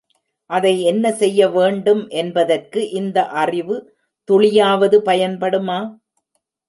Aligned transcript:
அதை 0.49 0.71
என்ன 0.83 1.05
செய்யவேண்டும் 1.11 2.01
என்பதற்கு 2.13 2.89
இந்த 2.91 3.25
அறிவு 3.43 3.75
துளியாவது 4.29 4.99
பயன்படுமா? 5.05 5.79